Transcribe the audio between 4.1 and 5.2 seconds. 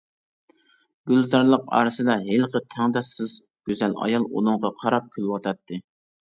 ئۇنىڭغا قاراپ